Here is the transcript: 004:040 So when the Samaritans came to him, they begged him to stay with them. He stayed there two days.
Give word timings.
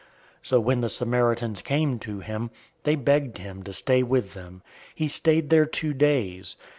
004:040 0.01 0.07
So 0.47 0.59
when 0.59 0.81
the 0.81 0.89
Samaritans 0.89 1.61
came 1.61 1.99
to 1.99 2.21
him, 2.21 2.49
they 2.85 2.95
begged 2.95 3.37
him 3.37 3.61
to 3.61 3.71
stay 3.71 4.01
with 4.01 4.33
them. 4.33 4.63
He 4.95 5.07
stayed 5.07 5.51
there 5.51 5.67
two 5.67 5.93
days. 5.93 6.55